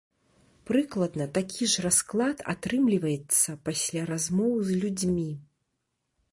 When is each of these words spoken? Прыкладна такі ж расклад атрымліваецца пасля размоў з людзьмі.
Прыкладна 0.69 1.27
такі 1.37 1.67
ж 1.73 1.83
расклад 1.85 2.41
атрымліваецца 2.55 3.49
пасля 3.69 4.01
размоў 4.11 4.53
з 4.71 4.81
людзьмі. 4.85 5.31